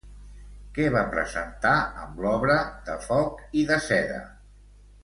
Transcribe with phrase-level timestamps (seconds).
[0.77, 2.57] Què va presentar amb l'obra
[2.89, 4.23] De foc i de seda?